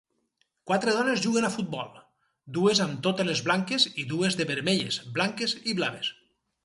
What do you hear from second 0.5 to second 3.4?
Quatre dones juguen a futbol, dues amb totes